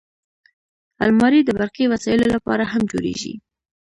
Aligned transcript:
الماري 1.03 1.39
د 1.43 1.49
برقي 1.57 1.85
وسایلو 1.91 2.31
لپاره 2.35 2.63
هم 2.71 2.81
جوړیږي 2.91 3.33